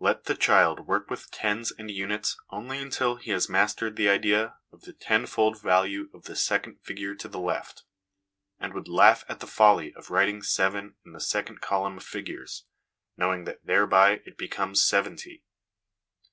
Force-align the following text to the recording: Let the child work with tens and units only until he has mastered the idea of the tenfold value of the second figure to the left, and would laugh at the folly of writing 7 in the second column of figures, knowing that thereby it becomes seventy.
Let 0.00 0.24
the 0.24 0.34
child 0.34 0.88
work 0.88 1.08
with 1.08 1.30
tens 1.30 1.70
and 1.70 1.88
units 1.88 2.36
only 2.48 2.78
until 2.80 3.14
he 3.14 3.30
has 3.30 3.48
mastered 3.48 3.94
the 3.94 4.08
idea 4.08 4.56
of 4.72 4.80
the 4.82 4.92
tenfold 4.92 5.62
value 5.62 6.10
of 6.12 6.24
the 6.24 6.34
second 6.34 6.80
figure 6.82 7.14
to 7.14 7.28
the 7.28 7.38
left, 7.38 7.84
and 8.58 8.74
would 8.74 8.88
laugh 8.88 9.24
at 9.28 9.38
the 9.38 9.46
folly 9.46 9.94
of 9.94 10.10
writing 10.10 10.42
7 10.42 10.96
in 11.06 11.12
the 11.12 11.20
second 11.20 11.60
column 11.60 11.98
of 11.98 12.02
figures, 12.04 12.64
knowing 13.16 13.44
that 13.44 13.64
thereby 13.64 14.22
it 14.26 14.36
becomes 14.36 14.82
seventy. 14.82 15.44